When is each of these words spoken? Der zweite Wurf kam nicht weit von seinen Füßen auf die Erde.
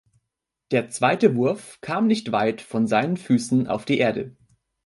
Der 0.71 0.89
zweite 0.89 1.35
Wurf 1.35 1.79
kam 1.81 2.07
nicht 2.07 2.31
weit 2.31 2.61
von 2.61 2.87
seinen 2.87 3.17
Füßen 3.17 3.67
auf 3.67 3.85
die 3.85 3.99
Erde. 3.99 4.35